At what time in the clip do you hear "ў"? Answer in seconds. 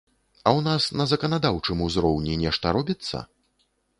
0.51-0.59